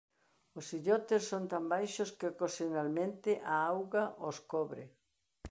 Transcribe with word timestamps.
Os 0.59 0.67
illotes 0.77 1.23
son 1.31 1.43
tan 1.51 1.63
baixos 1.73 2.09
que 2.17 2.29
ocasionalmente 2.33 3.31
a 3.53 3.55
auga 3.73 4.03
os 4.29 4.37
cobre. 4.51 4.83